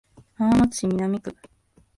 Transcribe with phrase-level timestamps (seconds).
[0.33, 1.35] 浜松市南区